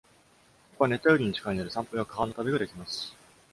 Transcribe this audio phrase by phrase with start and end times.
[0.03, 0.09] こ
[0.79, 3.15] こは熱帯雨林に近いので、散歩や川の旅ができます。